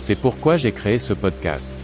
C'est 0.00 0.14
pourquoi 0.14 0.56
j'ai 0.56 0.72
créé 0.72 0.98
ce 0.98 1.12
podcast. 1.12 1.74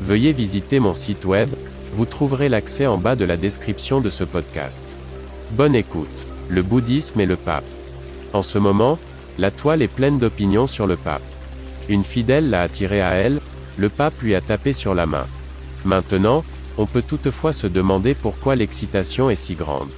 Veuillez 0.00 0.32
visiter 0.32 0.80
mon 0.80 0.94
site 0.94 1.26
web, 1.26 1.50
vous 1.92 2.06
trouverez 2.06 2.48
l'accès 2.48 2.86
en 2.86 2.96
bas 2.96 3.16
de 3.16 3.26
la 3.26 3.36
description 3.36 4.00
de 4.00 4.08
ce 4.08 4.24
podcast. 4.24 4.82
Bonne 5.50 5.74
écoute. 5.74 6.26
Le 6.48 6.62
bouddhisme 6.62 7.20
et 7.20 7.26
le 7.26 7.36
pape. 7.36 7.66
En 8.32 8.42
ce 8.42 8.56
moment, 8.56 8.98
la 9.36 9.50
toile 9.50 9.82
est 9.82 9.92
pleine 9.92 10.18
d'opinions 10.18 10.66
sur 10.66 10.86
le 10.86 10.96
pape. 10.96 11.22
Une 11.90 12.02
fidèle 12.02 12.48
l'a 12.48 12.62
attiré 12.62 13.02
à 13.02 13.10
elle, 13.10 13.40
le 13.76 13.90
pape 13.90 14.18
lui 14.22 14.34
a 14.34 14.40
tapé 14.40 14.72
sur 14.72 14.94
la 14.94 15.04
main. 15.04 15.26
Maintenant, 15.84 16.44
on 16.78 16.86
peut 16.86 17.02
toutefois 17.02 17.52
se 17.52 17.66
demander 17.66 18.14
pourquoi 18.14 18.56
l'excitation 18.56 19.28
est 19.28 19.36
si 19.36 19.54
grande. 19.54 19.90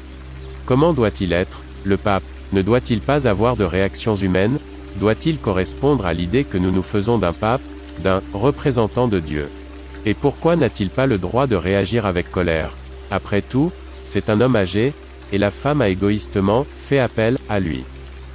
Comment 0.67 0.93
doit-il 0.93 1.33
être, 1.33 1.61
le 1.85 1.97
pape? 1.97 2.25
Ne 2.53 2.63
doit-il 2.63 3.01
pas 3.01 3.29
avoir 3.29 3.57
de 3.57 3.65
réactions 3.65 4.17
humaines? 4.17 4.59
Doit-il 4.97 5.39
correspondre 5.39 6.07
à 6.07 6.15
l'idée 6.15 6.45
que 6.45 6.59
nous 6.59 6.71
nous 6.71 6.83
faisons 6.83 7.19
d'un 7.19 7.33
pape, 7.33 7.63
d'un 8.03 8.23
représentant 8.33 9.09
de 9.09 9.21
Dieu? 9.21 9.49
Et 10.05 10.15
pourquoi 10.15 10.57
n'a-t-il 10.57 10.91
pas 10.91 11.07
le 11.07 11.19
droit 11.19 11.47
de 11.47 11.57
réagir 11.57 12.07
avec 12.07 12.31
colère? 12.31 12.71
Après 13.11 13.43
tout, 13.43 13.73
c'est 14.05 14.31
un 14.31 14.41
homme 14.41 14.57
âgé, 14.57 14.93
et 15.33 15.39
la 15.39 15.51
femme 15.51 15.81
a 15.81 15.89
égoïstement 15.89 16.67
fait 16.77 16.99
appel 16.99 17.39
à 17.49 17.61
lui. 17.61 17.85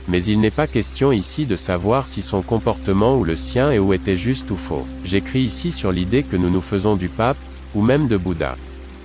Mais 0.07 0.23
il 0.23 0.39
n'est 0.39 0.51
pas 0.51 0.67
question 0.67 1.11
ici 1.11 1.45
de 1.45 1.57
savoir 1.57 2.07
si 2.07 2.21
son 2.21 2.41
comportement 2.41 3.17
ou 3.17 3.23
le 3.25 3.35
sien 3.35 3.71
est 3.71 3.79
ou 3.79 3.93
était 3.93 4.17
juste 4.17 4.49
ou 4.51 4.55
faux. 4.55 4.87
J'écris 5.03 5.41
ici 5.41 5.71
sur 5.71 5.91
l'idée 5.91 6.23
que 6.23 6.37
nous 6.37 6.49
nous 6.49 6.61
faisons 6.61 6.95
du 6.95 7.09
pape, 7.09 7.37
ou 7.75 7.81
même 7.81 8.07
de 8.07 8.15
Bouddha. 8.15 8.55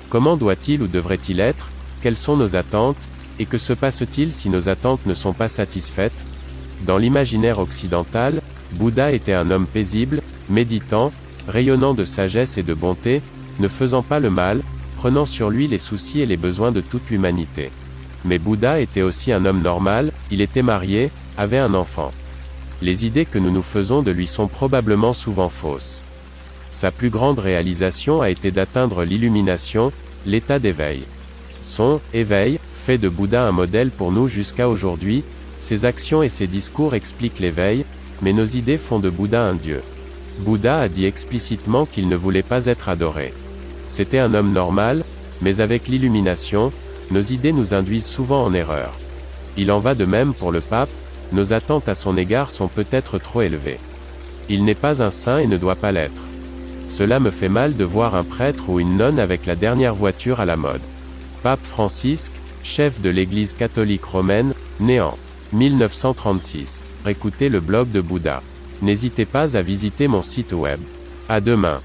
Comment 0.09 0.37
doit-il 0.37 0.83
ou 0.83 0.87
devrait-il 0.87 1.41
être? 1.41 1.71
Quelles 2.01 2.17
sont 2.17 2.37
nos 2.37 2.55
attentes? 2.55 2.97
Et 3.39 3.47
que 3.47 3.59
se 3.59 3.73
passe-t-il 3.73 4.33
si 4.33 4.49
nos 4.49 4.69
attentes 4.69 5.05
ne 5.07 5.15
sont 5.15 5.33
pas 5.33 5.49
satisfaites? 5.49 6.25
Dans 6.87 6.99
l'imaginaire 6.99 7.61
occidental, 7.61 8.41
Bouddha 8.73 9.13
était 9.13 9.33
un 9.33 9.51
homme 9.51 9.67
paisible, 9.67 10.21
méditant, 10.49 11.13
rayonnant 11.47 11.95
de 11.95 12.05
sagesse 12.05 12.59
et 12.59 12.63
de 12.63 12.75
bonté, 12.75 13.23
ne 13.61 13.69
faisant 13.69 14.03
pas 14.03 14.19
le 14.19 14.31
mal, 14.31 14.63
prenant 14.97 15.27
sur 15.27 15.49
lui 15.51 15.69
les 15.69 15.79
soucis 15.79 16.21
et 16.21 16.27
les 16.27 16.37
besoins 16.37 16.73
de 16.73 16.81
toute 16.81 17.11
l'humanité. 17.11 17.71
Mais 18.25 18.39
Bouddha 18.39 18.81
était 18.81 19.03
aussi 19.03 19.33
un 19.33 19.45
homme 19.45 19.63
normal, 19.63 20.13
il 20.31 20.41
était 20.41 20.63
marié, 20.63 21.11
avait 21.37 21.59
un 21.59 21.75
enfant. 21.75 22.11
Les 22.81 23.07
idées 23.07 23.27
que 23.27 23.39
nous 23.39 23.51
nous 23.51 23.63
faisons 23.63 24.03
de 24.03 24.11
lui 24.11 24.27
sont 24.27 24.49
probablement 24.49 25.13
souvent 25.13 25.49
fausses. 25.49 26.03
Sa 26.73 26.91
plus 26.91 27.11
grande 27.11 27.39
réalisation 27.39 28.23
a 28.23 28.31
été 28.31 28.51
d'atteindre 28.51 29.05
l'illumination, 29.05 29.93
l'état 30.27 30.59
d'éveil. 30.59 31.05
Son 31.61 32.01
éveil 32.13 32.59
fait 32.73 32.99
de 32.99 33.09
Bouddha 33.09 33.47
un 33.47 33.53
modèle 33.53 33.91
pour 33.91 34.11
nous 34.11 34.27
jusqu'à 34.27 34.69
aujourd'hui, 34.69 35.23
ses 35.63 35.85
actions 35.85 36.25
et 36.25 36.29
ses 36.29 36.49
discours 36.49 36.97
expliquent 36.97 37.39
l'éveil, 37.39 37.85
mais 38.21 38.33
nos 38.33 38.45
idées 38.45 38.79
font 38.79 38.99
de 38.99 39.09
Bouddha 39.09 39.45
un 39.45 39.55
dieu. 39.55 39.81
Bouddha 40.41 40.81
a 40.81 40.89
dit 40.89 41.07
explicitement 41.07 41.87
qu'il 41.87 42.09
ne 42.09 42.17
voulait 42.17 42.43
pas 42.43 42.67
être 42.67 42.89
adoré. 42.89 43.33
C'était 43.87 44.19
un 44.19 44.35
homme 44.35 44.53
normal, 44.53 45.05
mais 45.41 45.61
avec 45.61 45.87
l'illumination, 45.87 46.73
nos 47.13 47.23
idées 47.23 47.53
nous 47.53 47.75
induisent 47.75 48.07
souvent 48.07 48.43
en 48.43 48.53
erreur. 48.53 48.93
Il 49.57 49.71
en 49.71 49.79
va 49.79 49.95
de 49.95 50.05
même 50.05 50.35
pour 50.35 50.51
le 50.51 50.61
pape, 50.61 50.91
nos 51.31 51.53
attentes 51.53 51.89
à 51.89 51.95
son 51.95 52.17
égard 52.17 52.51
sont 52.51 52.69
peut-être 52.69 53.19
trop 53.19 53.43
élevées. 53.43 53.79
Il 54.49 54.65
n'est 54.65 54.75
pas 54.75 55.01
un 55.01 55.13
saint 55.13 55.39
et 55.39 55.47
ne 55.47 55.59
doit 55.59 55.77
pas 55.77 55.93
l'être. 55.93 56.23
Cela 56.89 57.21
me 57.21 57.31
fait 57.31 57.49
mal 57.49 57.77
de 57.77 57.85
voir 57.85 58.17
un 58.17 58.25
prêtre 58.25 58.69
ou 58.69 58.81
une 58.81 58.97
nonne 58.97 59.21
avec 59.21 59.47
la 59.47 59.55
dernière 59.55 59.95
voiture 59.95 60.41
à 60.41 60.45
la 60.45 60.57
mode. 60.57 60.83
Pape 61.45 61.65
Francisque, 61.65 62.33
chef 62.65 63.01
de 63.01 63.11
l'Église 63.11 63.53
catholique 63.53 64.05
romaine, 64.05 64.55
né 64.81 65.01
en 65.01 65.17
1936. 65.53 66.85
Écoutez 67.07 67.49
le 67.49 67.61
blog 67.61 67.91
de 67.91 68.01
Bouddha. 68.01 68.43
N'hésitez 68.81 69.27
pas 69.27 69.57
à 69.57 69.63
visiter 69.63 70.09
mon 70.09 70.23
site 70.23 70.53
web. 70.53 70.81
À 71.29 71.41
demain. 71.41 71.81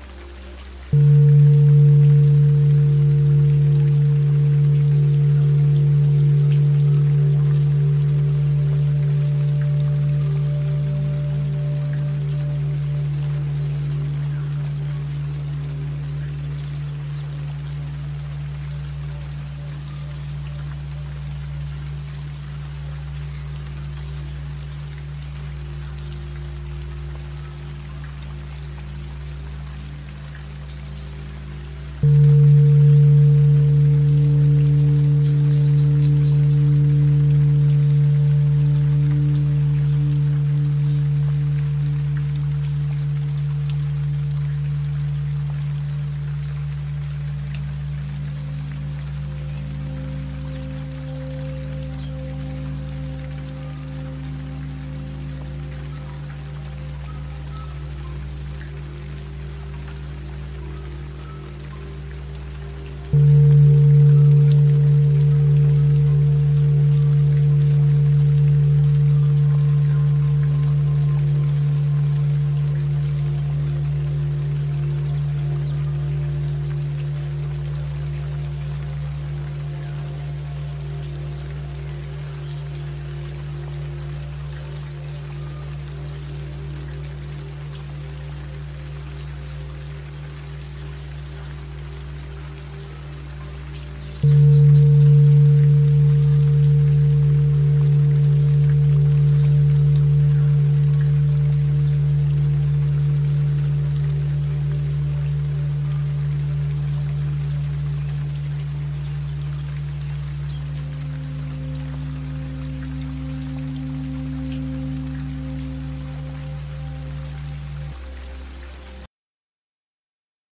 Mm-hmm. 94.23 94.56